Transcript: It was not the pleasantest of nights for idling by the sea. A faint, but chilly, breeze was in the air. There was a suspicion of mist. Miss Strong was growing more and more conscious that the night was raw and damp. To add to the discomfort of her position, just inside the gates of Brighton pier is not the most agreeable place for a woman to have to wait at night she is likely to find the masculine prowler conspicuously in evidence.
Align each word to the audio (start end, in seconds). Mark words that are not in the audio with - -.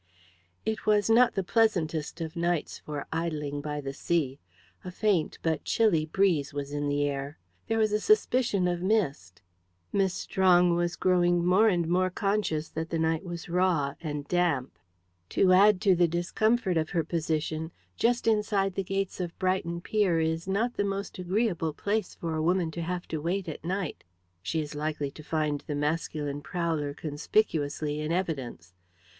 It 0.65 0.87
was 0.87 1.11
not 1.11 1.35
the 1.35 1.43
pleasantest 1.43 2.21
of 2.21 2.35
nights 2.35 2.79
for 2.79 3.05
idling 3.13 3.61
by 3.61 3.81
the 3.81 3.93
sea. 3.93 4.39
A 4.83 4.89
faint, 4.89 5.37
but 5.43 5.63
chilly, 5.63 6.07
breeze 6.07 6.55
was 6.55 6.71
in 6.71 6.89
the 6.89 7.03
air. 7.03 7.37
There 7.67 7.77
was 7.77 7.91
a 7.91 7.99
suspicion 7.99 8.67
of 8.67 8.81
mist. 8.81 9.43
Miss 9.93 10.15
Strong 10.15 10.73
was 10.75 10.95
growing 10.95 11.45
more 11.45 11.69
and 11.69 11.87
more 11.87 12.09
conscious 12.09 12.67
that 12.69 12.89
the 12.89 12.97
night 12.97 13.23
was 13.23 13.47
raw 13.47 13.93
and 14.01 14.27
damp. 14.27 14.79
To 15.37 15.53
add 15.53 15.79
to 15.81 15.95
the 15.95 16.07
discomfort 16.07 16.77
of 16.77 16.89
her 16.89 17.03
position, 17.03 17.71
just 17.95 18.25
inside 18.25 18.73
the 18.73 18.83
gates 18.83 19.19
of 19.21 19.37
Brighton 19.37 19.81
pier 19.81 20.19
is 20.19 20.47
not 20.47 20.73
the 20.77 20.83
most 20.83 21.19
agreeable 21.19 21.73
place 21.73 22.15
for 22.15 22.33
a 22.33 22.41
woman 22.41 22.71
to 22.71 22.81
have 22.81 23.07
to 23.09 23.21
wait 23.21 23.47
at 23.47 23.63
night 23.63 24.03
she 24.41 24.61
is 24.61 24.73
likely 24.73 25.11
to 25.11 25.23
find 25.23 25.63
the 25.67 25.75
masculine 25.75 26.41
prowler 26.41 26.95
conspicuously 26.95 27.99
in 27.99 28.11
evidence. 28.11 28.73